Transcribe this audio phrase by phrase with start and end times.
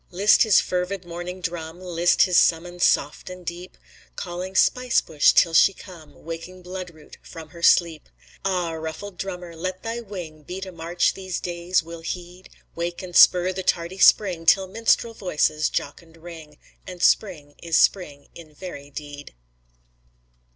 [0.09, 3.77] List his fervid morning drum, List his summons soft and deep,
[4.15, 8.09] Calling Spice bush till she come, Waking Bloodroot from her sleep.
[8.43, 8.71] Ah!
[8.71, 13.53] ruffled drummer, let thy wing Beat a march the days will heed, Wake and spur
[13.53, 16.57] the tardy spring, Till minstrel voices jocund ring,
[16.87, 19.35] And spring is spring in very deed.